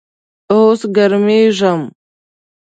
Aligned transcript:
اوس 0.51 0.81
ګرمیږم 0.95 1.81